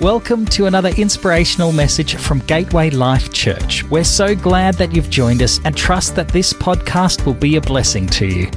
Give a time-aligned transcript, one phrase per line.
[0.00, 3.84] Welcome to another inspirational message from Gateway Life Church.
[3.84, 7.60] We're so glad that you've joined us and trust that this podcast will be a
[7.60, 8.50] blessing to you.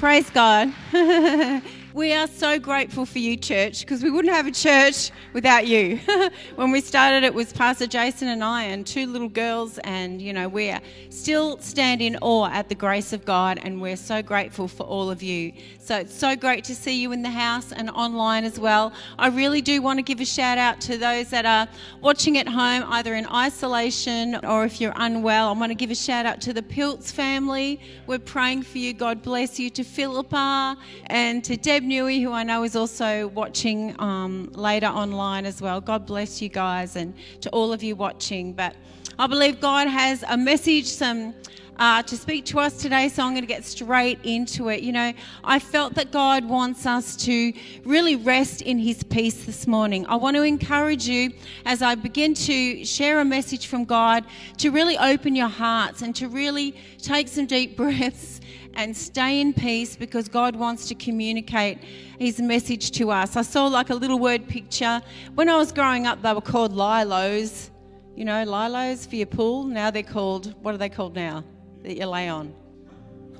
[0.00, 0.72] Praise God.
[1.94, 5.98] we are so grateful for you, church, because we wouldn't have a church without you.
[6.56, 10.32] when we started, it was Pastor Jason and I, and two little girls, and you
[10.32, 10.74] know, we
[11.10, 15.10] still stand in awe at the grace of God, and we're so grateful for all
[15.10, 15.52] of you.
[15.78, 18.92] So it's so great to see you in the house and online as well.
[19.18, 21.68] I really do want to give a shout out to those that are
[22.00, 25.48] watching at home, either in isolation or if you're unwell.
[25.48, 27.80] I want to give a shout out to the Pilts family.
[28.06, 28.92] We're praying for you.
[28.92, 29.68] God bless you.
[29.70, 35.44] To Philippa and to Deb Newey, who I know is also watching um, later online
[35.44, 35.80] as well.
[35.80, 38.52] God bless you guys and to all of you watching.
[38.52, 38.76] But
[39.18, 41.34] I believe God has a message, some
[41.78, 44.82] uh, to speak to us today, so I'm going to get straight into it.
[44.82, 47.52] You know, I felt that God wants us to
[47.84, 50.06] really rest in His peace this morning.
[50.06, 51.32] I want to encourage you
[51.66, 54.24] as I begin to share a message from God
[54.58, 58.40] to really open your hearts and to really take some deep breaths
[58.74, 61.78] and stay in peace because God wants to communicate
[62.18, 63.36] His message to us.
[63.36, 65.00] I saw like a little word picture.
[65.34, 67.70] When I was growing up, they were called lilos.
[68.16, 69.64] You know, lilos for your pool.
[69.64, 71.44] Now they're called, what are they called now?
[71.82, 72.54] that you lay on.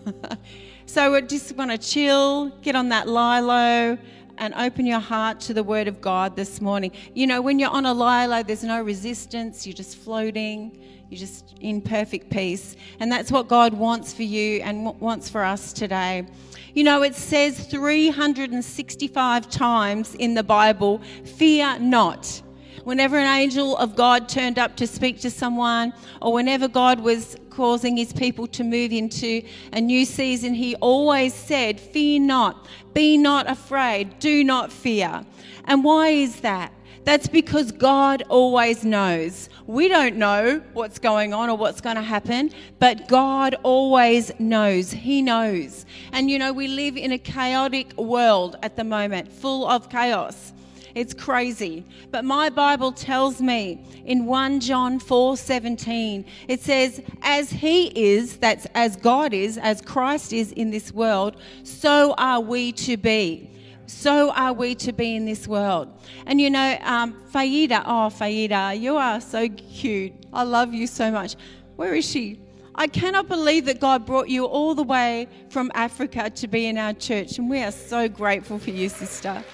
[0.87, 3.99] so we just want to chill, get on that lilo,
[4.39, 6.91] and open your heart to the Word of God this morning.
[7.15, 10.79] You know, when you're on a lilo, there's no resistance, you're just floating,
[11.13, 12.75] you're just in perfect peace.
[12.99, 16.27] And that's what God wants for you and wants for us today.
[16.75, 22.41] You know, it says 365 times in the Bible, fear not
[22.85, 27.37] whenever an angel of God turned up to speak to someone, or whenever God was
[27.51, 33.17] causing his people to move into a new season, he always said, Fear not, be
[33.17, 35.25] not afraid, do not fear.
[35.65, 36.73] And why is that?
[37.05, 39.49] That's because God always knows.
[39.67, 44.93] We don't know what's going on or what's going to happen, but God always knows.
[44.93, 45.85] He knows.
[46.13, 50.53] And you know, we live in a chaotic world at the moment, full of chaos.
[50.95, 51.85] It's crazy.
[52.11, 58.37] But my Bible tells me in 1 John 4 17, it says, As He is,
[58.37, 63.49] that's as God is, as Christ is in this world, so are we to be.
[63.93, 65.89] So are we to be in this world.
[66.27, 70.13] And you know, um, Faida, oh, Faida, you are so cute.
[70.33, 71.37] I love you so much.
[71.77, 72.41] Where is she?
[72.75, 76.79] I cannot believe that God brought you all the way from Africa to be in
[76.79, 79.45] our church, and we are so grateful for you, sister.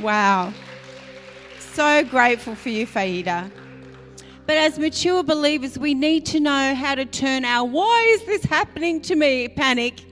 [0.00, 0.52] Wow.
[1.72, 3.50] So grateful for you, Faida.
[4.46, 8.44] But as mature believers, we need to know how to turn our why is this
[8.44, 10.02] happening to me panic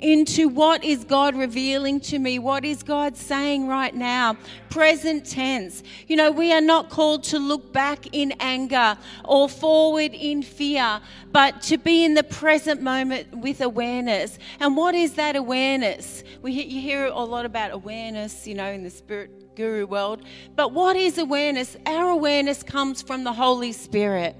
[0.00, 2.38] into what is God revealing to me?
[2.38, 4.36] What is God saying right now?
[4.68, 5.82] Present tense.
[6.06, 11.00] You know, we are not called to look back in anger or forward in fear,
[11.32, 14.38] but to be in the present moment with awareness.
[14.58, 16.24] And what is that awareness?
[16.42, 20.22] We you hear a lot about awareness, you know, in the spirit guru world.
[20.56, 21.76] But what is awareness?
[21.86, 24.36] Our awareness comes from the Holy Spirit.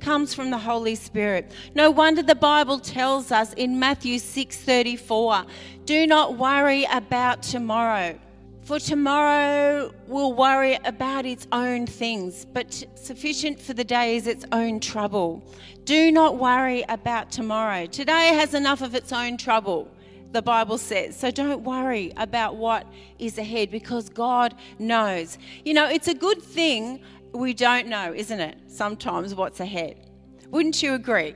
[0.00, 1.52] Comes from the Holy Spirit.
[1.74, 5.46] No wonder the Bible tells us in Matthew 6:34,
[5.84, 8.18] "Do not worry about tomorrow."
[8.62, 14.46] For tomorrow will worry about its own things, but sufficient for the day is its
[14.52, 15.42] own trouble.
[15.84, 17.84] Do not worry about tomorrow.
[17.84, 19.88] Today has enough of its own trouble
[20.34, 21.16] the Bible says.
[21.16, 22.86] So don't worry about what
[23.18, 25.38] is ahead because God knows.
[25.64, 27.00] You know, it's a good thing
[27.32, 28.58] we don't know, isn't it?
[28.66, 30.10] Sometimes what's ahead.
[30.50, 31.34] Wouldn't you agree?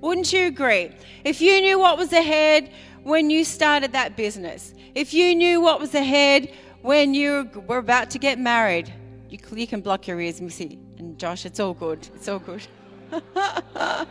[0.00, 0.90] Wouldn't you agree?
[1.24, 2.72] If you knew what was ahead
[3.02, 8.10] when you started that business, if you knew what was ahead when you were about
[8.10, 8.92] to get married,
[9.28, 11.46] you, you can block your ears, Missy and Josh.
[11.46, 12.08] It's all good.
[12.14, 12.66] It's all good.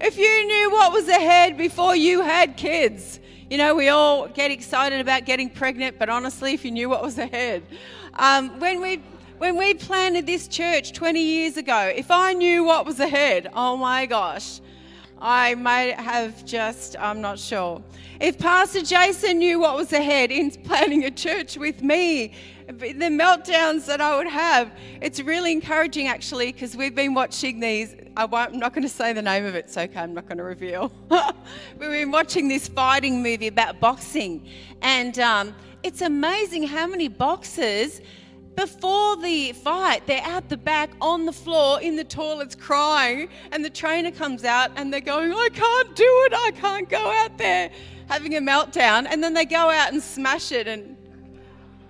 [0.00, 3.20] if you knew what was ahead before you had kids,
[3.50, 7.02] you know, we all get excited about getting pregnant, but honestly, if you knew what
[7.02, 7.62] was ahead.
[8.14, 9.02] Um, when we
[9.38, 13.74] when we planted this church 20 years ago, if I knew what was ahead, oh
[13.76, 14.60] my gosh,
[15.18, 17.82] I may have just, I'm not sure.
[18.20, 22.32] If Pastor Jason knew what was ahead in planning a church with me,
[22.78, 24.70] the meltdowns that I would have,
[25.00, 27.94] it's really encouraging actually because we've been watching these.
[28.16, 30.38] I am not going to say the name of it, it's okay, I'm not going
[30.38, 30.92] to reveal.
[31.78, 34.46] We've been watching this fighting movie about boxing,
[34.82, 38.00] and um, it's amazing how many boxers
[38.56, 43.64] before the fight, they're out the back on the floor in the toilets crying, and
[43.64, 47.38] the trainer comes out and they're going, I can't do it, I can't go out
[47.38, 47.70] there,
[48.08, 49.06] having a meltdown.
[49.08, 50.66] And then they go out and smash it.
[50.66, 50.96] And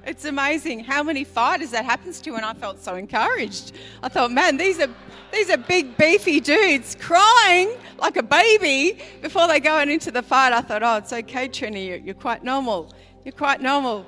[0.06, 3.72] It's amazing how many fighters that happens to, and I felt so encouraged.
[4.02, 4.88] I thought, man, these are
[5.32, 10.52] these are big beefy dudes crying like a baby before they go into the fight.
[10.52, 12.92] I thought, oh, it's okay, Trini, you're, you're quite normal.
[13.24, 14.04] You're quite normal.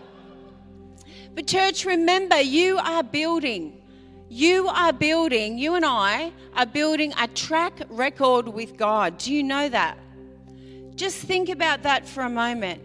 [1.35, 3.81] But church, remember, you are building.
[4.29, 5.59] You are building.
[5.59, 9.19] You and I are building a track record with God.
[9.19, 9.97] Do you know that?
[10.97, 12.83] Just think about that for a moment.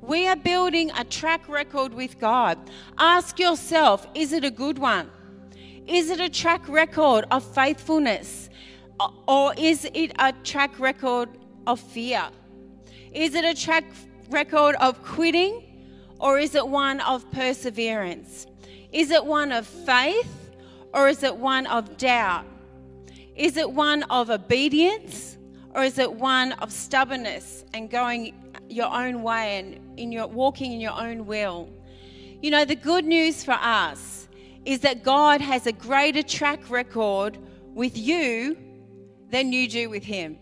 [0.00, 2.58] We are building a track record with God.
[2.96, 5.10] Ask yourself is it a good one?
[5.86, 8.48] Is it a track record of faithfulness?
[9.28, 11.28] Or is it a track record
[11.66, 12.28] of fear?
[13.12, 13.84] Is it a track
[14.30, 15.66] record of quitting?
[16.18, 18.46] Or is it one of perseverance?
[18.92, 20.50] Is it one of faith?
[20.94, 22.46] Or is it one of doubt?
[23.36, 25.36] Is it one of obedience?
[25.74, 28.34] Or is it one of stubbornness and going
[28.70, 31.68] your own way and in your walking in your own will.
[32.42, 34.28] You know, the good news for us
[34.64, 37.38] is that God has a greater track record
[37.74, 38.56] with you
[39.30, 40.38] than you do with him.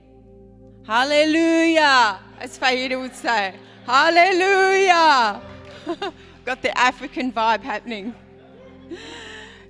[0.84, 3.54] Hallelujah, as Faida would say.
[3.84, 5.42] Hallelujah.
[6.44, 8.14] Got the African vibe happening.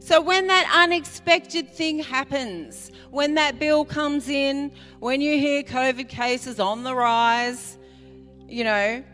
[0.00, 6.08] So, when that unexpected thing happens, when that bill comes in, when you hear COVID
[6.08, 7.77] cases on the rise,
[8.48, 9.04] you know,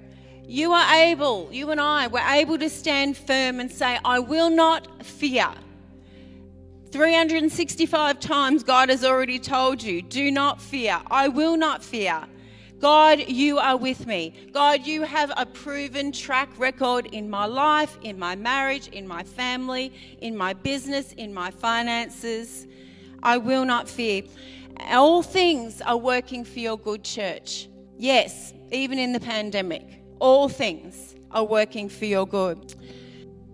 [0.46, 4.50] you are able, you and I, were able to stand firm and say, I will
[4.50, 5.48] not fear.
[6.90, 11.00] 365 times God has already told you, do not fear.
[11.10, 12.22] I will not fear.
[12.78, 14.34] God, you are with me.
[14.52, 19.22] God, you have a proven track record in my life, in my marriage, in my
[19.22, 22.66] family, in my business, in my finances.
[23.22, 24.22] I will not fear.
[24.90, 27.69] All things are working for your good church.
[27.96, 30.03] Yes, even in the pandemic.
[30.19, 32.75] All things are working for your good.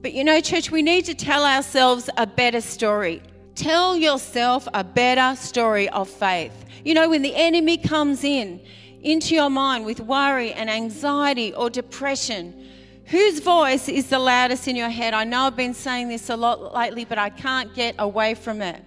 [0.03, 3.23] But you know, church, we need to tell ourselves a better story.
[3.55, 6.65] Tell yourself a better story of faith.
[6.85, 8.61] You know, when the enemy comes in
[9.03, 12.69] into your mind with worry and anxiety or depression,
[13.05, 15.13] whose voice is the loudest in your head?
[15.13, 18.63] I know I've been saying this a lot lately, but I can't get away from
[18.63, 18.83] it.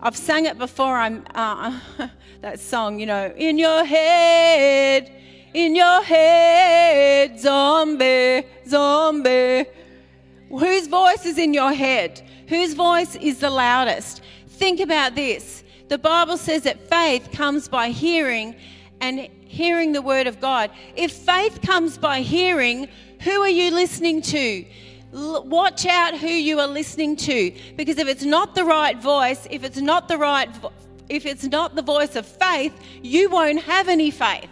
[0.00, 0.96] I've sang it before.
[0.96, 1.78] I'm uh,
[2.40, 5.12] that song, you know, in your head
[5.58, 9.66] in your head, zombie, zombie.
[10.50, 12.22] Whose voice is in your head?
[12.48, 14.22] Whose voice is the loudest?
[14.46, 15.64] Think about this.
[15.88, 18.54] The Bible says that faith comes by hearing
[19.00, 20.70] and hearing the word of God.
[20.94, 22.88] If faith comes by hearing,
[23.22, 24.64] who are you listening to?
[25.10, 29.64] watch out who you are listening to because if it's not the right voice, if
[29.64, 30.50] it's not the right
[31.08, 34.50] if it's not the voice of faith, you won't have any faith.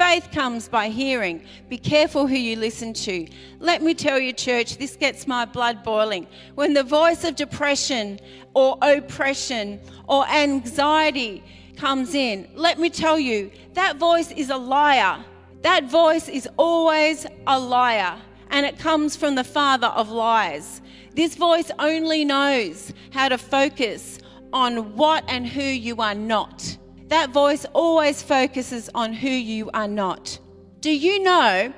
[0.00, 1.44] Faith comes by hearing.
[1.68, 3.28] Be careful who you listen to.
[3.58, 6.26] Let me tell you, church, this gets my blood boiling.
[6.54, 8.18] When the voice of depression
[8.54, 11.44] or oppression or anxiety
[11.76, 15.22] comes in, let me tell you, that voice is a liar.
[15.60, 18.16] That voice is always a liar,
[18.48, 20.80] and it comes from the father of lies.
[21.14, 24.18] This voice only knows how to focus
[24.50, 26.78] on what and who you are not
[27.10, 30.38] that voice always focuses on who you are not.
[30.80, 31.72] Do you know?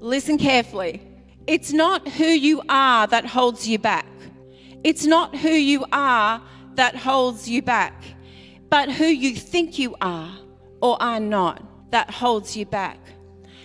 [0.00, 1.00] Listen carefully.
[1.46, 4.06] It's not who you are that holds you back.
[4.84, 6.42] It's not who you are
[6.74, 8.04] that holds you back,
[8.68, 10.36] but who you think you are
[10.82, 12.98] or are not that holds you back.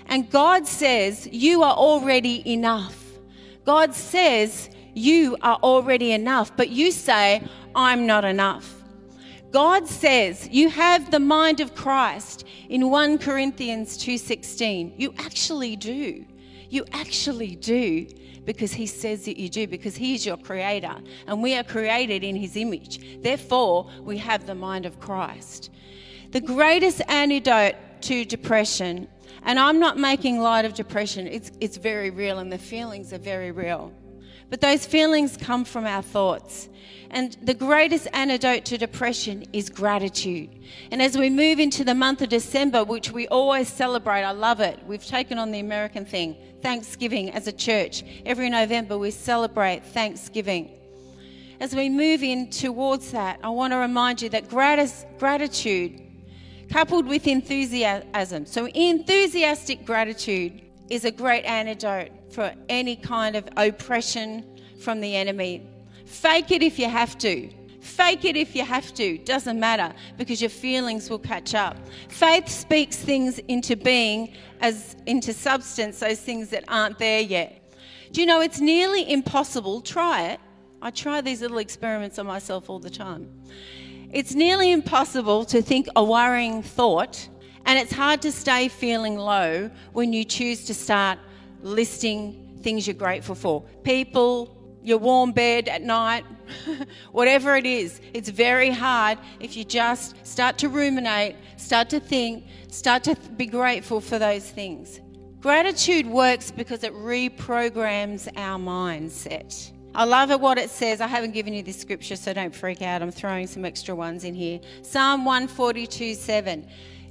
[0.06, 3.04] And God says you are already enough.
[3.66, 8.83] God says you are already enough, but you say, I'm not enough.
[9.54, 14.94] God says you have the mind of Christ in 1 Corinthians 2:16.
[14.98, 16.26] You actually do.
[16.72, 18.08] You actually do
[18.46, 20.96] because he says that you do because he is your creator
[21.28, 23.22] and we are created in his image.
[23.22, 25.70] Therefore, we have the mind of Christ.
[26.32, 29.08] The greatest antidote to depression,
[29.44, 33.20] and I'm not making light of depression, it's, it's very real and the feelings are
[33.20, 33.94] very real.
[34.54, 36.70] But those feelings come from our thoughts.
[37.10, 40.48] And the greatest antidote to depression is gratitude.
[40.92, 44.60] And as we move into the month of December, which we always celebrate, I love
[44.60, 44.78] it.
[44.86, 48.04] We've taken on the American thing, Thanksgiving as a church.
[48.28, 50.70] Every November we celebrate Thanksgiving.
[51.60, 56.00] As we move in towards that, I want to remind you that gratis, gratitude
[56.70, 58.46] coupled with enthusiasm.
[58.46, 64.44] So, enthusiastic gratitude is a great antidote for any kind of oppression
[64.80, 65.68] from the enemy.
[66.06, 67.50] Fake it if you have to.
[67.80, 69.18] Fake it if you have to.
[69.20, 71.78] Doesn't matter because your feelings will catch up.
[72.10, 77.60] Faith speaks things into being as into substance, those things that aren't there yet.
[78.12, 79.82] Do you know it's nearly impossible?
[79.82, 80.40] Try it.
[80.82, 83.30] I try these little experiments on myself all the time.
[84.12, 87.28] It's nearly impossible to think a worrying thought,
[87.66, 91.20] and it's hard to stay feeling low when you choose to start
[91.64, 93.62] listing things you're grateful for.
[93.84, 96.26] People, your warm bed at night,
[97.12, 102.46] whatever it is, it's very hard if you just start to ruminate, start to think,
[102.70, 105.00] start to be grateful for those things.
[105.40, 109.72] Gratitude works because it reprograms our mindset.
[109.96, 111.02] I love it what it says.
[111.02, 113.02] I haven't given you this scripture, so don't freak out.
[113.02, 114.60] I'm throwing some extra ones in here.
[114.82, 116.68] Psalm 142 7.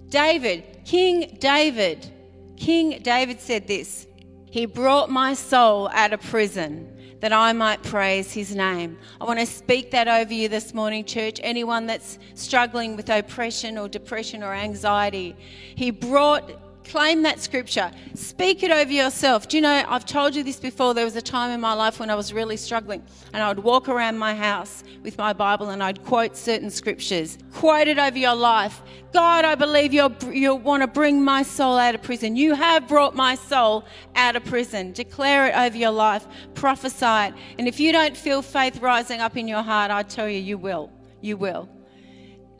[0.08, 2.10] David, King David,
[2.56, 4.06] King David said this
[4.52, 8.98] He brought my soul out of prison that I might praise his name.
[9.18, 11.40] I want to speak that over you this morning, church.
[11.42, 15.34] Anyone that's struggling with oppression or depression or anxiety,
[15.74, 17.90] he brought Claim that scripture.
[18.14, 19.48] Speak it over yourself.
[19.48, 20.94] Do you know, I've told you this before.
[20.94, 23.60] There was a time in my life when I was really struggling, and I would
[23.60, 27.38] walk around my house with my Bible and I'd quote certain scriptures.
[27.54, 28.80] Quote it over your life.
[29.12, 32.36] God, I believe you you want to bring my soul out of prison.
[32.36, 33.84] You have brought my soul
[34.14, 34.92] out of prison.
[34.92, 36.26] Declare it over your life.
[36.54, 37.34] Prophesy it.
[37.58, 40.58] And if you don't feel faith rising up in your heart, I tell you, you
[40.58, 40.90] will.
[41.20, 41.68] You will.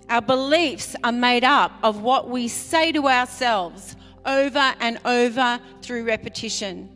[0.09, 6.05] Our beliefs are made up of what we say to ourselves over and over through
[6.05, 6.89] repetition.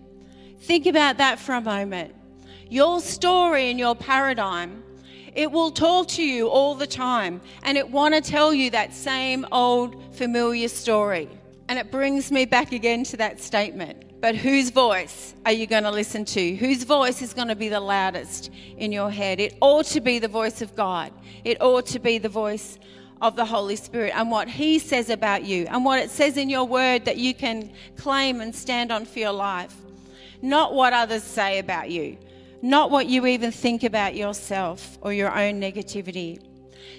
[0.61, 2.14] Think about that for a moment.
[2.68, 4.83] Your story and your paradigm,
[5.35, 8.92] it will talk to you all the time and it want to tell you that
[8.92, 11.28] same old familiar story.
[11.68, 14.21] And it brings me back again to that statement.
[14.21, 16.56] But whose voice are you going to listen to?
[16.56, 19.40] Whose voice is going to be the loudest in your head?
[19.40, 21.12] It ought to be the voice of God.
[21.45, 22.78] It ought to be the voice
[23.20, 26.50] of the Holy Spirit and what He says about you and what it says in
[26.50, 29.75] your word that you can claim and stand on for your life.
[30.42, 32.18] Not what others say about you,
[32.62, 36.40] not what you even think about yourself or your own negativity.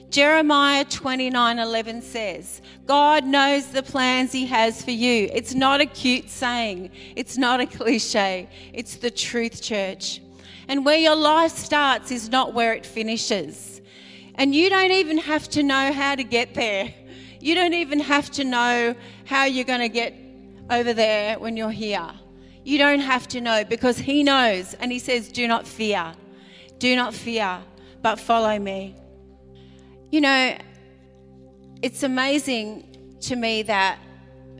[0.09, 5.29] Jeremiah 29:11 says, God knows the plans he has for you.
[5.33, 6.91] It's not a cute saying.
[7.15, 8.47] It's not a cliche.
[8.73, 10.21] It's the truth, church.
[10.69, 13.76] And where your life starts is not where it finishes.
[14.37, 16.93] And you don't even have to know how to get there.
[17.39, 20.13] You don't even have to know how you're going to get
[20.69, 22.09] over there when you're here.
[22.63, 24.73] You don't have to know because He knows.
[24.75, 26.13] And He says, Do not fear.
[26.79, 27.59] Do not fear,
[28.01, 28.95] but follow me.
[30.11, 30.57] You know,
[31.81, 33.97] it's amazing to me that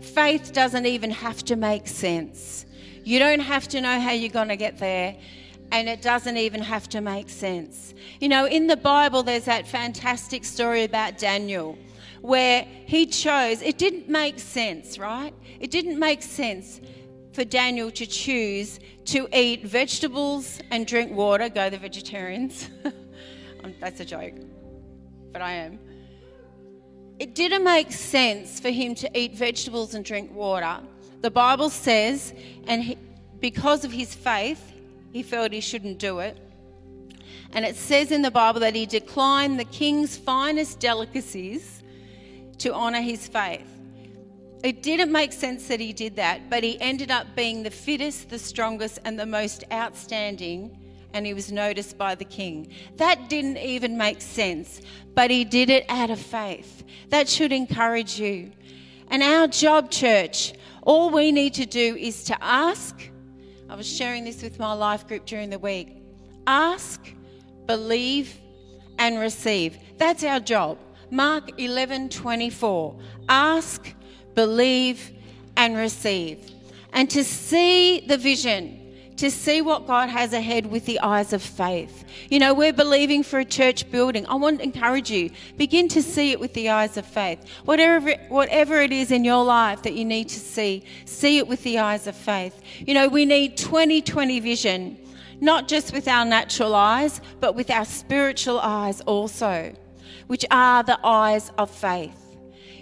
[0.02, 2.66] faith doesn't even have to make sense.
[3.04, 5.16] You don't have to know how you're going to get there
[5.72, 7.94] and it doesn't even have to make sense.
[8.20, 11.78] You know, in the Bible, there's that fantastic story about Daniel
[12.22, 15.34] where he chose, it didn't make sense, right?
[15.60, 16.82] It didn't make sense
[17.34, 21.50] for Daniel to choose to eat vegetables and drink water.
[21.50, 22.70] Go the vegetarians.
[23.64, 24.36] Um, that's a joke,
[25.34, 25.80] but I am.
[27.18, 30.78] It didn't make sense for him to eat vegetables and drink water.
[31.22, 32.36] The Bible says,
[32.68, 32.98] and he,
[33.40, 34.74] because of his faith,
[35.18, 36.38] he felt he shouldn't do it.
[37.52, 41.82] And it says in the Bible that he declined the king's finest delicacies
[42.60, 43.68] to honour his faith.
[44.64, 48.30] It didn't make sense that he did that, but he ended up being the fittest,
[48.30, 50.78] the strongest, and the most outstanding,
[51.14, 52.72] and he was noticed by the king.
[52.98, 54.82] That didn't even make sense,
[55.16, 56.84] but he did it out of faith.
[57.10, 58.52] That should encourage you.
[59.10, 63.10] And our job, church, all we need to do is to ask
[63.70, 66.02] I was sharing this with my life group during the week.
[66.46, 67.14] Ask,
[67.66, 68.40] believe,
[68.98, 69.78] and receive.
[69.98, 70.78] That's our job.
[71.12, 73.00] Mark 11 24.
[73.28, 73.94] Ask,
[74.36, 75.12] believe,
[75.58, 76.52] and receive.
[76.94, 78.77] And to see the vision
[79.18, 82.06] to see what God has ahead with the eyes of faith.
[82.30, 84.26] You know, we're believing for a church building.
[84.28, 87.40] I want to encourage you, begin to see it with the eyes of faith.
[87.66, 91.64] Whatever, whatever it is in your life that you need to see, see it with
[91.64, 92.62] the eyes of faith.
[92.80, 94.98] You know, we need 2020 vision,
[95.42, 99.74] not just with our natural eyes, but with our spiritual eyes also,
[100.28, 102.27] which are the eyes of faith.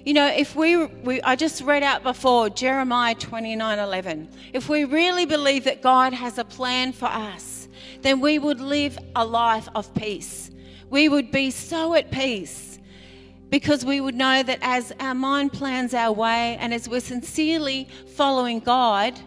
[0.05, 4.29] You know, if we, we, I just read out before Jeremiah 29 11.
[4.53, 7.67] If we really believe that God has a plan for us,
[8.03, 10.51] then we would live a life of peace.
[10.91, 12.77] We would be so at peace
[13.49, 17.87] because we would know that as our mind plans our way and as we're sincerely
[18.15, 19.19] following God,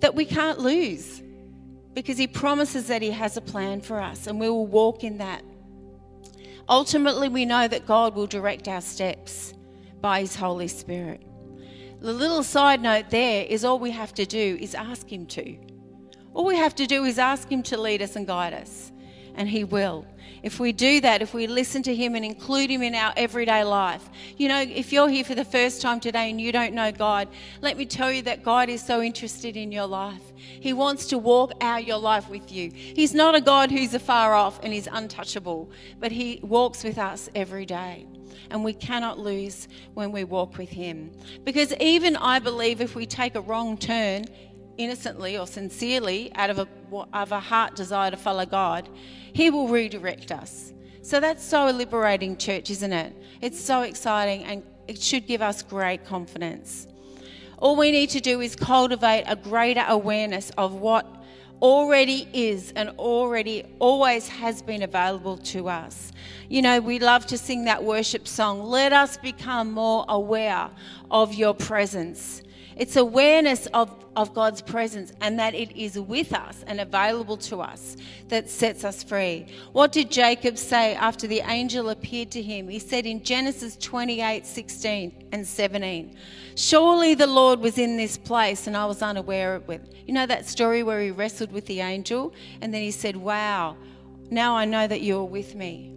[0.00, 1.22] that we can't lose
[1.94, 5.18] because He promises that He has a plan for us and we will walk in
[5.18, 5.44] that.
[6.68, 9.54] Ultimately, we know that God will direct our steps
[10.00, 11.22] by His Holy Spirit.
[12.00, 15.56] The little side note there is all we have to do is ask Him to.
[16.32, 18.92] All we have to do is ask Him to lead us and guide us,
[19.34, 20.06] and He will.
[20.42, 23.64] If we do that, if we listen to Him and include Him in our everyday
[23.64, 26.90] life, you know, if you're here for the first time today and you don't know
[26.92, 27.28] God,
[27.60, 30.22] let me tell you that God is so interested in your life.
[30.36, 32.70] He wants to walk out your life with you.
[32.72, 37.28] He's not a God who's afar off and is untouchable, but He walks with us
[37.34, 38.06] every day.
[38.50, 41.12] And we cannot lose when we walk with Him.
[41.44, 44.24] Because even I believe if we take a wrong turn,
[44.76, 46.66] innocently or sincerely, out of a,
[47.12, 48.88] of a heart desire to follow God,
[49.32, 50.72] He will redirect us.
[51.02, 53.14] So that's so liberating, church, isn't it?
[53.40, 56.86] It's so exciting and it should give us great confidence.
[57.58, 61.06] All we need to do is cultivate a greater awareness of what
[61.62, 66.12] already is and already always has been available to us.
[66.48, 70.70] You know, we love to sing that worship song, Let us become more aware
[71.10, 72.42] of your presence.
[72.80, 77.60] It's awareness of, of God's presence and that it is with us and available to
[77.60, 79.48] us that sets us free.
[79.72, 82.70] What did Jacob say after the angel appeared to him?
[82.70, 86.16] He said in Genesis 28 16 and 17,
[86.54, 89.94] Surely the Lord was in this place and I was unaware of it.
[90.06, 92.32] You know that story where he wrestled with the angel
[92.62, 93.76] and then he said, Wow,
[94.30, 95.92] now I know that you're with me.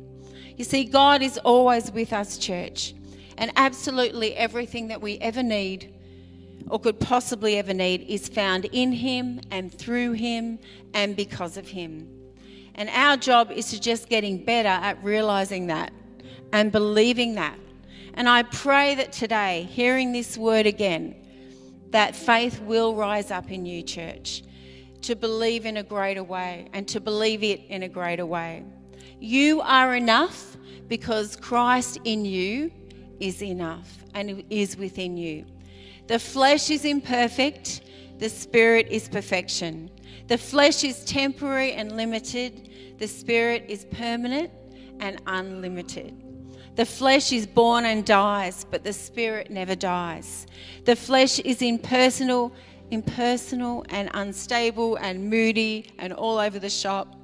[0.58, 2.94] You see, God is always with us, church,
[3.38, 5.94] and absolutely everything that we ever need
[6.70, 10.60] or could possibly ever need is found in Him and through Him
[10.94, 12.08] and because of Him.
[12.76, 15.94] And our job is to just getting better at realizing that
[16.52, 17.60] and believing that.
[18.16, 21.16] And I pray that today, hearing this word again,
[21.90, 24.44] that faith will rise up in you, church,
[25.02, 28.64] to believe in a greater way and to believe it in a greater way.
[29.20, 32.72] You are enough because Christ in you
[33.20, 35.46] is enough and is within you.
[36.08, 37.82] The flesh is imperfect,
[38.20, 39.90] the spirit is perfection.
[40.28, 44.52] The flesh is temporary and limited, the spirit is permanent
[45.00, 46.22] and unlimited.
[46.76, 50.48] The flesh is born and dies, but the spirit never dies.
[50.86, 52.54] The flesh is impersonal,
[52.90, 57.16] impersonal and unstable and moody and all over the shop,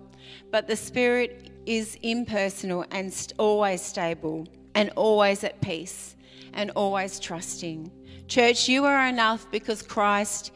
[0.52, 6.16] but the spirit is impersonal and always stable and always at peace
[6.54, 7.92] and always trusting.
[8.30, 10.52] Church, you are enough because Christ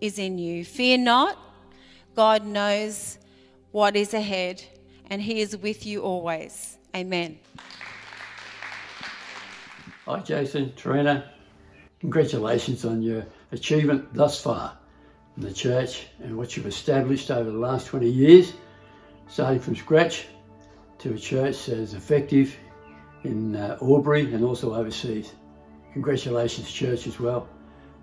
[0.00, 0.64] is in you.
[0.64, 1.36] Fear not,
[2.16, 3.18] God knows
[3.70, 4.64] what is ahead,
[5.10, 6.78] and He is with you always.
[6.96, 7.38] Amen.
[10.06, 11.30] Hi, Jason, Trina.
[12.00, 14.78] Congratulations on your achievement thus far
[15.36, 18.54] in the church and what you've established over the last 20 years,
[19.28, 20.28] starting from scratch
[21.00, 22.56] to a church that is effective
[23.24, 25.34] in uh, Albury and also overseas
[25.98, 27.48] congratulations, church, as well,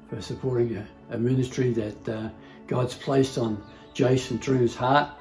[0.10, 2.30] for supporting a, a ministry that uh,
[2.68, 5.12] God's placed on Jason Trina's heart.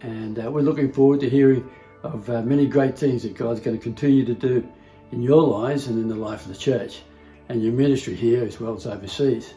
[0.00, 1.70] And uh, we're looking forward to hearing
[2.02, 4.66] of uh, many great things that God's going to continue to do
[5.12, 7.02] in your lives and in the life of the church
[7.48, 9.54] and your ministry here as well as overseas.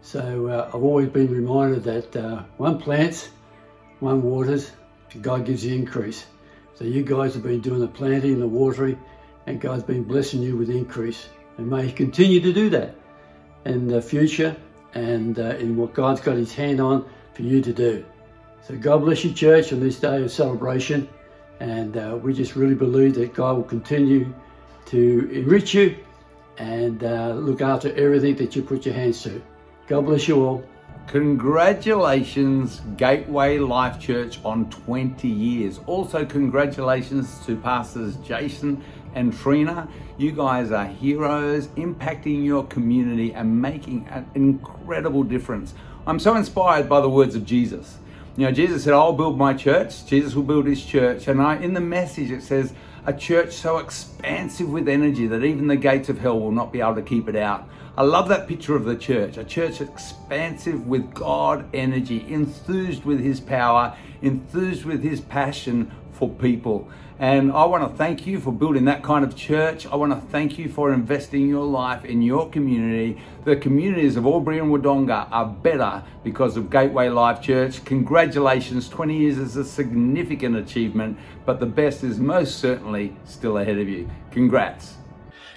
[0.00, 3.28] So uh, I've always been reminded that uh, one plants,
[4.00, 4.72] one waters,
[5.20, 6.24] God gives the increase.
[6.74, 8.98] So you guys have been doing the planting and the watering,
[9.46, 11.28] and God's been blessing you with increase.
[11.58, 12.94] And may He continue to do that
[13.64, 14.56] in the future
[14.94, 18.04] and uh, in what God's got His hand on for you to do.
[18.66, 21.08] So God bless you, church, on this day of celebration.
[21.60, 24.32] And uh, we just really believe that God will continue
[24.86, 25.96] to enrich you
[26.58, 29.42] and uh, look after everything that you put your hands to.
[29.86, 30.64] God bless you all.
[31.08, 35.80] Congratulations, Gateway Life Church, on 20 years.
[35.86, 38.82] Also, congratulations to Pastors Jason
[39.14, 39.88] and Trina.
[40.16, 45.74] You guys are heroes, impacting your community and making an incredible difference.
[46.06, 47.98] I'm so inspired by the words of Jesus.
[48.36, 50.06] You know, Jesus said, I'll build my church.
[50.06, 51.28] Jesus will build his church.
[51.28, 52.72] And I, in the message, it says,
[53.04, 56.80] a church so expansive with energy that even the gates of hell will not be
[56.80, 57.68] able to keep it out.
[57.96, 63.20] I love that picture of the church, a church expansive with God energy, enthused with
[63.20, 66.88] his power, enthused with his passion for people.
[67.22, 69.86] And I want to thank you for building that kind of church.
[69.86, 73.22] I want to thank you for investing your life in your community.
[73.44, 77.84] The communities of Albury and Wodonga are better because of Gateway Life Church.
[77.84, 83.78] Congratulations, 20 years is a significant achievement, but the best is most certainly still ahead
[83.78, 84.10] of you.
[84.32, 84.96] Congrats.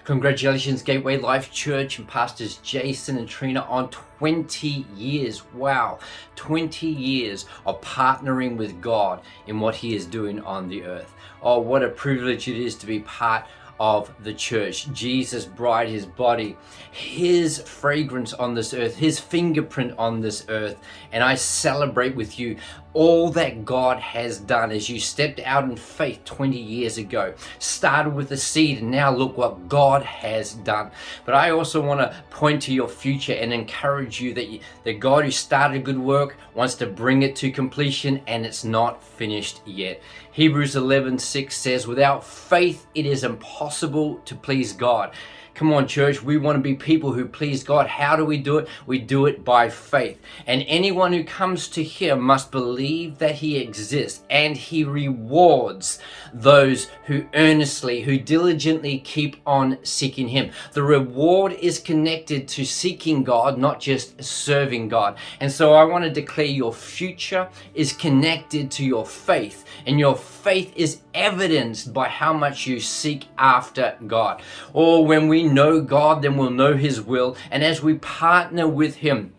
[0.06, 5.52] Congratulations, Gateway Life Church and Pastors Jason and Trina on 20 years.
[5.52, 5.98] Wow,
[6.36, 11.12] 20 years of partnering with God in what He is doing on the earth.
[11.42, 13.46] Oh, what a privilege it is to be part
[13.80, 14.92] of the church.
[14.94, 16.56] Jesus' bride, his body,
[16.92, 20.78] his fragrance on this earth, his fingerprint on this earth.
[21.12, 22.58] And I celebrate with you
[22.96, 27.34] all that God has done as you stepped out in faith 20 years ago.
[27.60, 30.92] Started with a seed, and now look what God has done.
[31.26, 35.02] But I also want to point to your future and encourage you that, you, that
[35.02, 39.04] God who started a good work wants to bring it to completion, and it's not
[39.04, 40.02] finished yet.
[40.32, 45.14] Hebrews 11 6 says, Without faith, it is impossible to please God.
[45.56, 46.22] Come on, church.
[46.22, 47.88] We want to be people who please God.
[47.88, 48.68] How do we do it?
[48.86, 50.20] We do it by faith.
[50.46, 55.98] And anyone who comes to Him must believe that He exists and He rewards
[56.34, 60.52] those who earnestly, who diligently keep on seeking Him.
[60.74, 65.18] The reward is connected to seeking God, not just serving God.
[65.40, 70.18] And so I want to declare your future is connected to your faith, and your
[70.18, 74.42] faith is evidenced by how much you seek after God.
[74.74, 77.36] Or when we know God, then we'll know His will.
[77.52, 79.36] And as we partner with Him,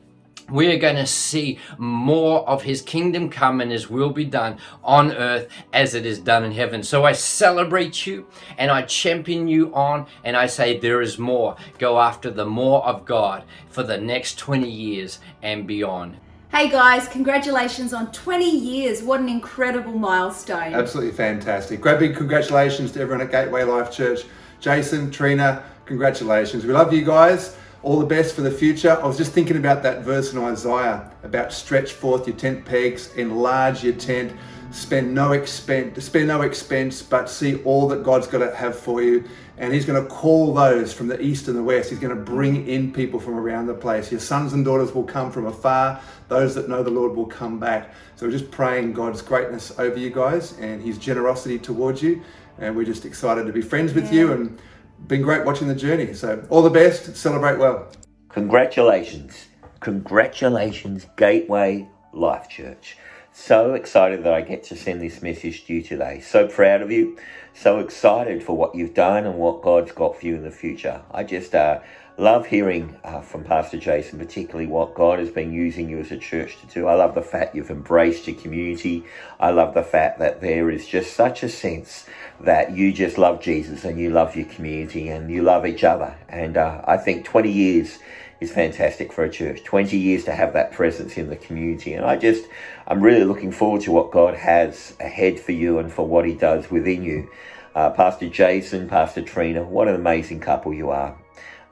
[0.50, 4.58] we are going to see more of his kingdom come and his will be done
[4.84, 6.82] on earth as it is done in heaven.
[6.82, 8.26] So I celebrate you
[8.58, 11.56] and I champion you on and I say there is more.
[11.78, 16.18] Go after the more of God for the next 20 years and beyond.
[16.52, 19.02] Hey guys, congratulations on 20 years.
[19.02, 20.74] What an incredible milestone.
[20.74, 21.80] Absolutely fantastic.
[21.80, 24.20] Great big congratulations to everyone at Gateway Life Church.
[24.60, 26.64] Jason, Trina, congratulations.
[26.66, 27.56] We love you guys.
[27.82, 28.98] All the best for the future.
[29.00, 33.14] I was just thinking about that verse in Isaiah about stretch forth your tent pegs,
[33.14, 34.32] enlarge your tent,
[34.72, 39.02] spend no expense, spend no expense, but see all that God's got to have for
[39.02, 39.24] you.
[39.58, 41.90] And He's going to call those from the east and the west.
[41.90, 44.10] He's going to bring in people from around the place.
[44.10, 46.00] Your sons and daughters will come from afar.
[46.28, 47.94] Those that know the Lord will come back.
[48.16, 52.22] So we're just praying God's greatness over you guys and His generosity towards you.
[52.58, 54.20] And we're just excited to be friends with Yeah.
[54.20, 54.58] you and
[55.06, 56.12] been great watching the journey.
[56.14, 57.16] So all the best.
[57.16, 57.88] Celebrate well.
[58.28, 59.46] Congratulations.
[59.80, 62.96] Congratulations, Gateway Life Church.
[63.32, 66.20] So excited that I get to send this message to you today.
[66.20, 67.18] So proud of you.
[67.54, 71.02] So excited for what you've done and what God's got for you in the future.
[71.10, 71.80] I just uh,
[72.18, 76.16] love hearing uh, from Pastor Jason, particularly what God has been using you as a
[76.16, 76.86] church to do.
[76.86, 79.04] I love the fact you've embraced your community.
[79.38, 82.06] I love the fact that there is just such a sense
[82.40, 86.16] that you just love Jesus and you love your community and you love each other.
[86.28, 87.98] And uh, I think 20 years
[88.40, 89.62] is fantastic for a church.
[89.64, 91.92] 20 years to have that presence in the community.
[91.92, 92.46] And I just,
[92.86, 96.34] I'm really looking forward to what God has ahead for you and for what He
[96.34, 97.30] does within you.
[97.74, 101.18] Uh, Pastor Jason, Pastor Trina, what an amazing couple you are.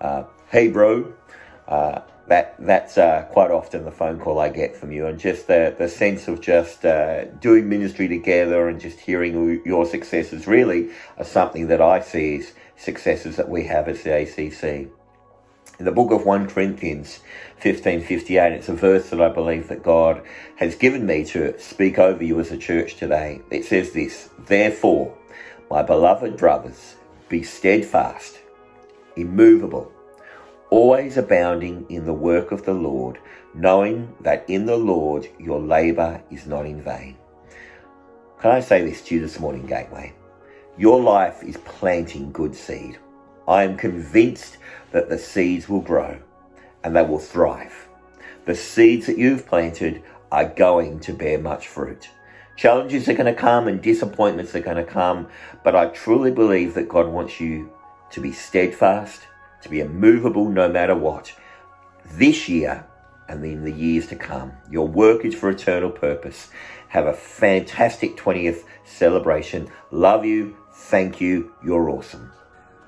[0.01, 1.13] Uh, hey, bro.
[1.67, 5.49] Uh, that that's uh, quite often the phone call I get from you, and just
[5.49, 10.91] the the sense of just uh, doing ministry together and just hearing your successes really
[11.19, 14.89] are something that I see as successes that we have as the ACC
[15.81, 17.19] in the book of 1 Corinthians
[17.61, 20.23] 15:58 it's a verse that I believe that God
[20.57, 25.17] has given me to speak over you as a church today it says this therefore
[25.71, 26.95] my beloved brothers
[27.29, 28.39] be steadfast
[29.17, 29.94] immovable
[30.71, 33.19] always abounding in the work of the Lord
[33.55, 37.17] knowing that in the Lord your labor is not in vain
[38.41, 40.13] can I say this to you this morning gateway
[40.77, 42.99] your life is planting good seed
[43.47, 44.57] I am convinced
[44.93, 46.19] that the seeds will grow
[46.83, 47.89] and they will thrive.
[48.47, 52.09] The seeds that you've planted are going to bear much fruit.
[52.57, 55.29] Challenges are going to come and disappointments are going to come,
[55.63, 57.71] but I truly believe that God wants you
[58.11, 59.23] to be steadfast,
[59.65, 61.33] to be immovable no matter what.
[62.13, 62.87] This year
[63.29, 66.51] and in the years to come, your work is for eternal purpose.
[66.89, 69.69] Have a fantastic 20th celebration.
[69.91, 70.57] Love you.
[70.73, 71.53] Thank you.
[71.65, 72.31] You're awesome.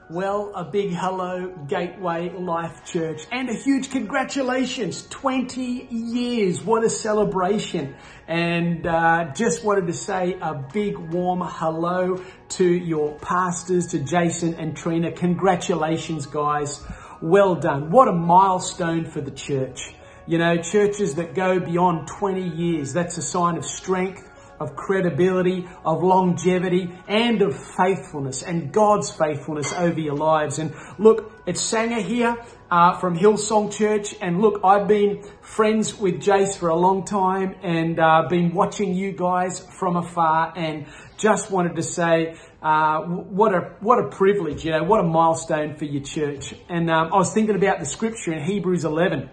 [0.09, 5.05] Well, a big hello, Gateway Life Church, and a huge congratulations.
[5.09, 6.63] 20 years.
[6.63, 7.97] What a celebration.
[8.29, 14.55] And uh, just wanted to say a big warm hello to your pastors, to Jason
[14.55, 15.11] and Trina.
[15.11, 16.85] Congratulations, guys.
[17.21, 17.91] Well done.
[17.91, 19.93] What a milestone for the church.
[20.29, 24.23] You know, churches that go beyond 20 years, that's a sign of strength
[24.61, 30.59] of credibility, of longevity, and of faithfulness, and God's faithfulness over your lives.
[30.59, 32.37] And look, it's Sanger here
[32.71, 37.57] uh, from Hillsong Church, and look, I've been friends with Jace for a long time,
[37.63, 42.37] and uh, been watching you guys from afar, and just wanted to say.
[42.63, 46.53] Uh, what a what a privilege, you know, what a milestone for your church.
[46.69, 49.31] And um, I was thinking about the scripture in Hebrews 11,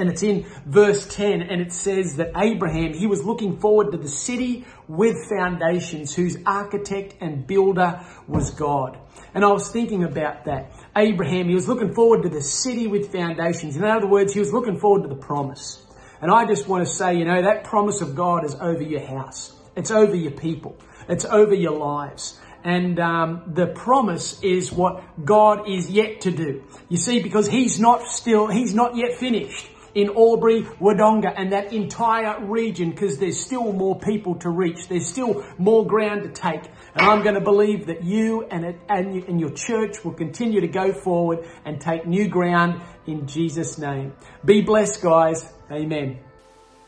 [0.00, 3.98] And it's in verse 10, and it says that Abraham, he was looking forward to
[3.98, 8.98] the city with foundations, whose architect and builder was God.
[9.34, 10.72] And I was thinking about that.
[10.96, 13.76] Abraham, he was looking forward to the city with foundations.
[13.76, 15.84] In other words, he was looking forward to the promise.
[16.22, 19.04] And I just want to say, you know, that promise of God is over your
[19.06, 19.52] house.
[19.76, 20.78] It's over your people.
[21.10, 22.40] It's over your lives.
[22.64, 26.64] And um, the promise is what God is yet to do.
[26.88, 31.72] You see, because He's not still, He's not yet finished in Albury, Wodonga, and that
[31.72, 34.88] entire region because there's still more people to reach.
[34.88, 36.62] There's still more ground to take.
[36.94, 40.60] And I'm going to believe that you and, it, and, and your church will continue
[40.60, 44.12] to go forward and take new ground in Jesus' name.
[44.44, 45.52] Be blessed, guys.
[45.70, 46.18] Amen.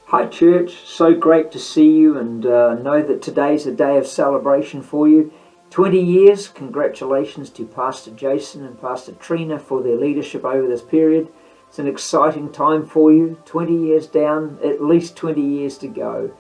[0.06, 0.86] Hi, church.
[0.86, 5.08] So great to see you and uh, know that today's a day of celebration for
[5.08, 5.32] you.
[5.70, 11.32] 20 years, congratulations to Pastor Jason and Pastor Trina for their leadership over this period.
[11.72, 13.38] It's an exciting time for you.
[13.46, 16.30] 20 years down, at least 20 years to go.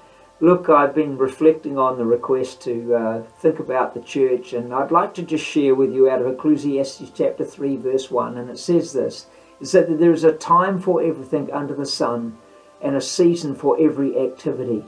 [0.40, 4.90] Look, I've been reflecting on the request to uh, think about the church, and I'd
[4.90, 8.58] like to just share with you out of Ecclesiastes chapter 3, verse 1, and it
[8.58, 9.24] says this
[9.58, 12.36] is that there is a time for everything under the sun
[12.82, 14.84] and a season for every activity.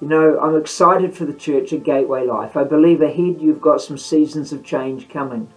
[0.00, 2.56] You know, I'm excited for the church at Gateway Life.
[2.56, 5.52] I believe ahead you've got some seasons of change coming.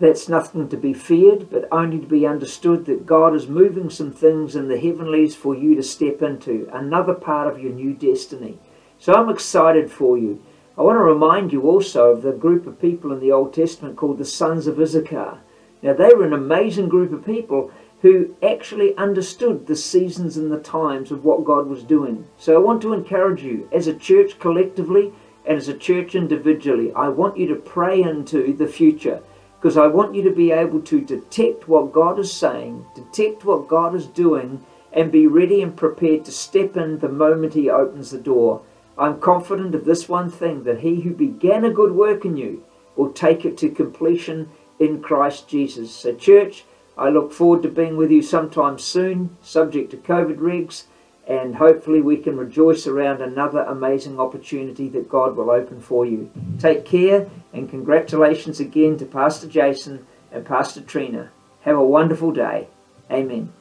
[0.00, 4.10] That's nothing to be feared, but only to be understood that God is moving some
[4.10, 8.58] things in the heavenlies for you to step into, another part of your new destiny.
[8.98, 10.42] So I'm excited for you.
[10.76, 13.96] I want to remind you also of the group of people in the Old Testament
[13.96, 15.38] called the sons of Issachar.
[15.80, 17.70] Now, they were an amazing group of people
[18.02, 22.26] who actually understood the seasons and the times of what God was doing.
[22.36, 25.12] So I want to encourage you, as a church collectively
[25.46, 29.22] and as a church individually, I want you to pray into the future
[29.64, 33.66] because I want you to be able to detect what God is saying, detect what
[33.66, 38.10] God is doing, and be ready and prepared to step in the moment He opens
[38.10, 38.60] the door.
[38.98, 42.62] I'm confident of this one thing that He who began a good work in you
[42.94, 45.90] will take it to completion in Christ Jesus.
[45.90, 46.66] So, church,
[46.98, 50.84] I look forward to being with you sometime soon, subject to COVID regs,
[51.26, 56.30] and hopefully we can rejoice around another amazing opportunity that God will open for you.
[56.58, 61.30] Take care, and congratulations again to Pastor Jason and Pastor Trina.
[61.62, 62.68] Have a wonderful day.
[63.10, 63.52] Amen.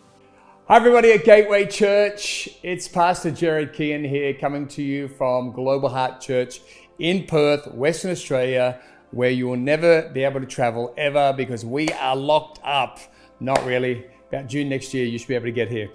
[0.67, 2.49] Hi, everybody at Gateway Church.
[2.63, 6.61] It's Pastor Jared Kean here, coming to you from Global Heart Church
[6.99, 8.79] in Perth, Western Australia,
[9.11, 12.99] where you will never be able to travel ever because we are locked up.
[13.39, 14.05] Not really.
[14.33, 15.91] About June next year, you should be able to get here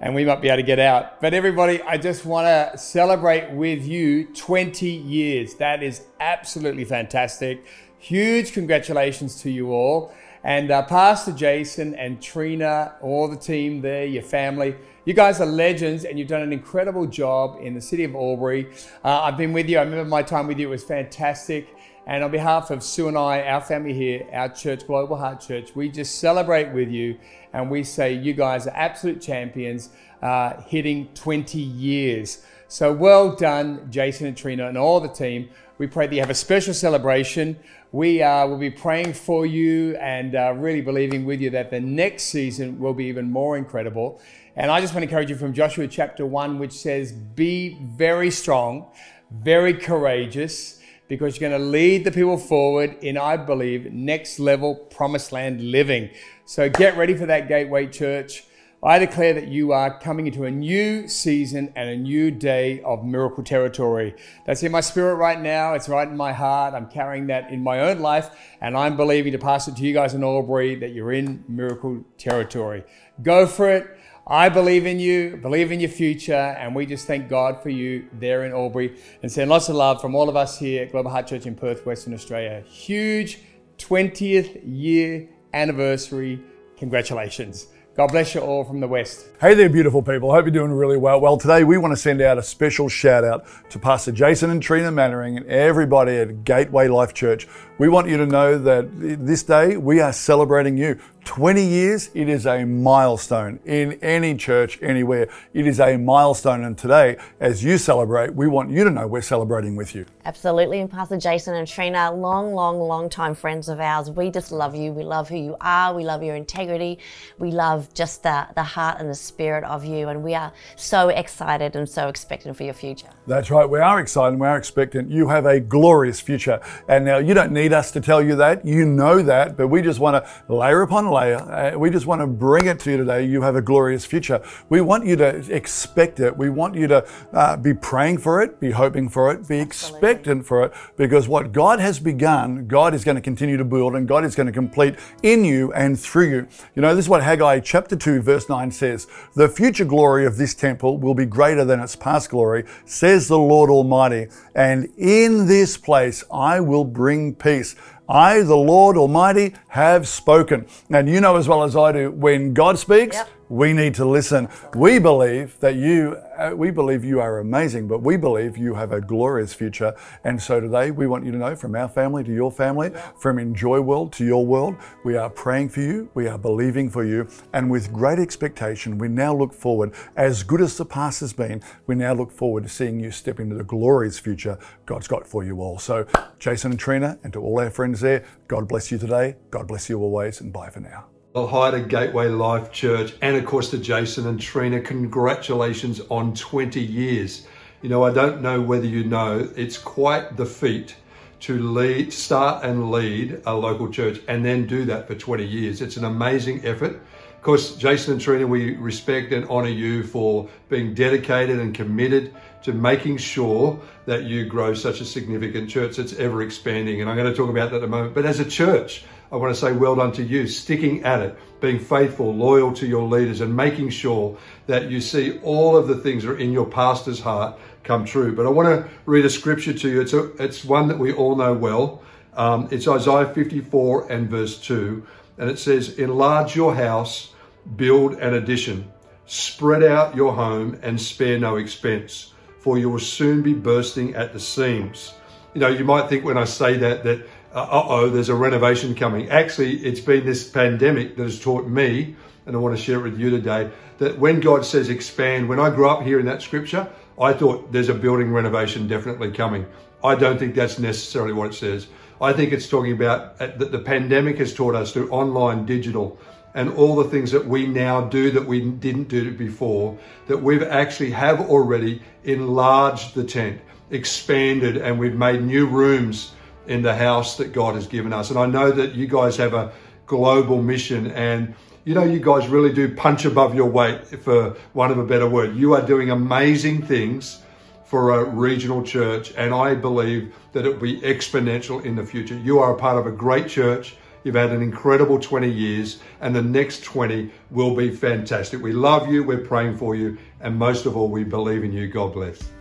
[0.00, 1.20] and we might be able to get out.
[1.20, 5.56] But everybody, I just want to celebrate with you 20 years.
[5.56, 7.66] That is absolutely fantastic.
[7.98, 10.14] Huge congratulations to you all.
[10.42, 14.74] And uh, Pastor Jason and Trina, all the team there, your family,
[15.04, 18.72] you guys are legends and you've done an incredible job in the city of Albury.
[19.04, 19.76] Uh, I've been with you.
[19.76, 20.68] I remember my time with you.
[20.68, 21.68] It was fantastic.
[22.06, 25.76] And on behalf of Sue and I, our family here, our church, Global Heart Church,
[25.76, 27.16] we just celebrate with you
[27.52, 32.44] and we say you guys are absolute champions, uh, hitting 20 years.
[32.66, 35.50] So well done, Jason and Trina and all the team.
[35.78, 37.56] We pray that you have a special celebration.
[37.92, 41.80] We uh, will be praying for you and uh, really believing with you that the
[41.80, 44.20] next season will be even more incredible.
[44.56, 48.30] And I just want to encourage you from Joshua chapter 1, which says, Be very
[48.30, 48.86] strong,
[49.30, 50.80] very courageous
[51.12, 55.60] because you're going to lead the people forward in, I believe, next level promised land
[55.60, 56.08] living.
[56.46, 58.44] So get ready for that Gateway Church.
[58.82, 63.04] I declare that you are coming into a new season and a new day of
[63.04, 64.14] miracle territory.
[64.46, 65.74] That's in my spirit right now.
[65.74, 66.72] It's right in my heart.
[66.72, 68.30] I'm carrying that in my own life,
[68.62, 72.02] and I'm believing to pass it to you guys in Albury that you're in miracle
[72.16, 72.84] territory.
[73.22, 73.98] Go for it.
[74.26, 78.06] I believe in you, believe in your future, and we just thank God for you
[78.20, 81.10] there in Albury and send lots of love from all of us here at Global
[81.10, 82.62] Heart Church in Perth, Western Australia.
[82.68, 83.40] Huge
[83.78, 86.40] 20th year anniversary.
[86.76, 87.66] Congratulations.
[87.94, 89.26] God bless you all from the West.
[89.38, 90.32] Hey there, beautiful people.
[90.32, 91.20] Hope you're doing really well.
[91.20, 94.62] Well, today we want to send out a special shout out to Pastor Jason and
[94.62, 97.46] Trina Mannering and everybody at Gateway Life Church.
[97.76, 100.98] We want you to know that this day we are celebrating you.
[101.24, 105.28] 20 years, it is a milestone in any church, anywhere.
[105.54, 106.64] It is a milestone.
[106.64, 110.04] And today, as you celebrate, we want you to know we're celebrating with you.
[110.24, 110.80] Absolutely.
[110.80, 114.10] And Pastor Jason and Trina, long, long, long time friends of ours.
[114.10, 114.92] We just love you.
[114.92, 115.94] We love who you are.
[115.94, 116.98] We love your integrity.
[117.38, 120.08] We love just the, the heart and the spirit of you.
[120.08, 123.10] And we are so excited and so expectant for your future.
[123.26, 123.68] That's right.
[123.68, 124.38] We are excited.
[124.38, 125.10] We are expectant.
[125.10, 126.60] You have a glorious future.
[126.88, 128.64] And now you don't need us to tell you that.
[128.64, 129.56] You know that.
[129.56, 131.36] But we just want to layer upon layer.
[131.36, 133.24] Uh, we just want to bring it to you today.
[133.24, 134.42] You have a glorious future.
[134.68, 136.36] We want you to expect it.
[136.36, 140.46] We want you to uh, be praying for it, be hoping for it, be expectant
[140.46, 144.08] for it, because what God has begun, God is going to continue to build and
[144.08, 146.48] God is going to complete in you and through you.
[146.74, 150.36] You know, this is what Haggai chapter 2, verse 9 says The future glory of
[150.36, 154.28] this temple will be greater than its past glory, says the Lord Almighty.
[154.54, 157.76] And in this place I will bring peace.
[158.08, 160.66] I, the Lord Almighty, have spoken.
[160.90, 164.06] And you know as well as I do, when God speaks, yep we need to
[164.06, 164.48] listen.
[164.74, 168.92] We believe that you, uh, we believe you are amazing, but we believe you have
[168.92, 169.94] a glorious future.
[170.24, 173.38] And so today we want you to know from our family to your family, from
[173.38, 177.28] Enjoy World to your world, we are praying for you, we are believing for you,
[177.52, 181.62] and with great expectation, we now look forward, as good as the past has been,
[181.86, 185.44] we now look forward to seeing you step into the glorious future God's got for
[185.44, 185.78] you all.
[185.78, 186.06] So,
[186.38, 189.90] Jason and Trina, and to all our friends there, God bless you today, God bless
[189.90, 191.11] you always, and bye for now.
[191.34, 194.82] Hi to Gateway Life Church and of course to Jason and Trina.
[194.82, 197.46] Congratulations on 20 years.
[197.80, 200.94] You know, I don't know whether you know, it's quite the feat
[201.40, 205.80] to lead, start and lead a local church and then do that for 20 years.
[205.80, 206.96] It's an amazing effort.
[206.96, 212.34] Of course, Jason and Trina, we respect and honor you for being dedicated and committed
[212.64, 217.00] to making sure that you grow such a significant church that's ever expanding.
[217.00, 218.14] And I'm going to talk about that in a moment.
[218.14, 221.38] But as a church, I want to say well done to you, sticking at it,
[221.60, 225.96] being faithful, loyal to your leaders, and making sure that you see all of the
[225.96, 228.36] things that are in your pastor's heart come true.
[228.36, 230.00] But I want to read a scripture to you.
[230.02, 232.02] It's, a, it's one that we all know well.
[232.34, 235.06] Um, it's Isaiah 54 and verse 2.
[235.38, 237.32] And it says, Enlarge your house,
[237.76, 238.92] build an addition,
[239.24, 244.34] spread out your home, and spare no expense, for you will soon be bursting at
[244.34, 245.14] the seams.
[245.54, 248.94] You know, you might think when I say that, that uh oh, there's a renovation
[248.94, 249.28] coming.
[249.28, 253.02] Actually, it's been this pandemic that has taught me, and I want to share it
[253.02, 256.40] with you today, that when God says expand, when I grew up here in that
[256.40, 256.88] scripture,
[257.20, 259.66] I thought there's a building renovation definitely coming.
[260.02, 261.88] I don't think that's necessarily what it says.
[262.20, 266.18] I think it's talking about uh, that the pandemic has taught us through online, digital,
[266.54, 270.62] and all the things that we now do that we didn't do before, that we've
[270.62, 273.60] actually have already enlarged the tent,
[273.90, 276.32] expanded, and we've made new rooms
[276.66, 278.30] in the house that God has given us.
[278.30, 279.72] And I know that you guys have a
[280.06, 284.92] global mission and you know, you guys really do punch above your weight, for one
[284.92, 285.56] of a better word.
[285.56, 287.40] You are doing amazing things
[287.84, 292.38] for a regional church, and I believe that it will be exponential in the future.
[292.38, 293.96] You are a part of a great church.
[294.22, 298.62] You've had an incredible 20 years, and the next 20 will be fantastic.
[298.62, 301.88] We love you, we're praying for you, and most of all, we believe in you.
[301.88, 302.51] God bless.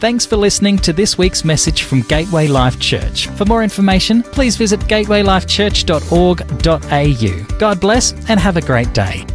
[0.00, 3.26] Thanks for listening to this week's message from Gateway Life Church.
[3.26, 7.58] For more information, please visit gatewaylifechurch.org.au.
[7.58, 9.26] God bless and have a great day.